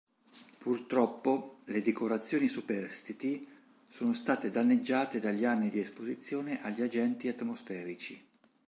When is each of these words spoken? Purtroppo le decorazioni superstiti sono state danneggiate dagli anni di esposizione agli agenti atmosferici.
Purtroppo 0.57 1.59
le 1.65 1.83
decorazioni 1.83 2.47
superstiti 2.47 3.47
sono 3.87 4.15
state 4.15 4.49
danneggiate 4.49 5.19
dagli 5.19 5.45
anni 5.45 5.69
di 5.69 5.79
esposizione 5.79 6.63
agli 6.63 6.81
agenti 6.81 7.27
atmosferici. 7.27 8.19